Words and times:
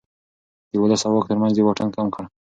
د 0.71 0.73
ولس 0.81 1.01
او 1.05 1.11
واک 1.15 1.25
ترمنځ 1.29 1.55
يې 1.57 1.63
واټن 1.65 1.89
کم 1.95 2.07
کړ. 2.13 2.23